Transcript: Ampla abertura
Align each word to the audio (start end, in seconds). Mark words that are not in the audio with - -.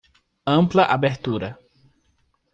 Ampla 0.53 0.83
abertura 0.95 1.49